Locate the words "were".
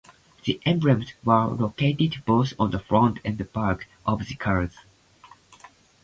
1.23-1.45